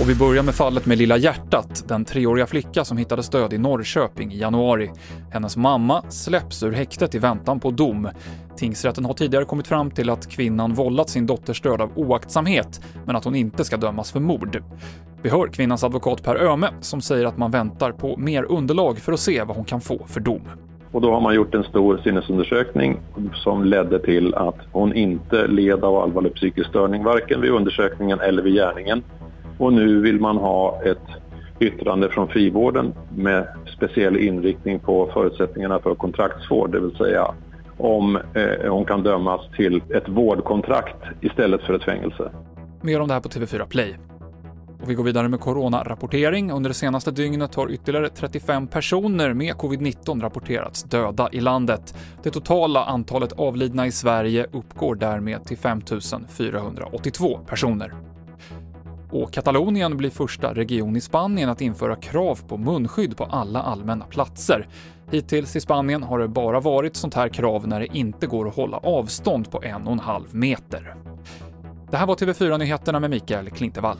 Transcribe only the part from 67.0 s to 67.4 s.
här